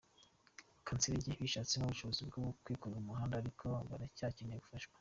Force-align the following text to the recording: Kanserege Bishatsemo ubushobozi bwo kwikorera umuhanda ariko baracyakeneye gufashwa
Kanserege 0.85 1.29
Bishatsemo 1.43 1.85
ubushobozi 1.87 2.21
bwo 2.29 2.39
kwikorera 2.63 2.99
umuhanda 3.01 3.33
ariko 3.41 3.67
baracyakeneye 3.89 4.61
gufashwa 4.63 4.89